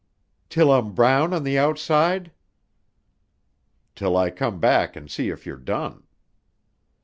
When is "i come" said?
4.17-4.59